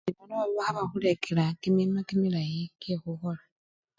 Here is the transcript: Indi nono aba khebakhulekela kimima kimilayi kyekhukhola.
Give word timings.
Indi 0.07 0.17
nono 0.19 0.35
aba 0.43 0.61
khebakhulekela 0.65 1.43
kimima 1.61 1.99
kimilayi 2.07 2.61
kyekhukhola. 2.81 3.43